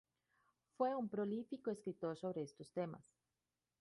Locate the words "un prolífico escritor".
0.95-2.17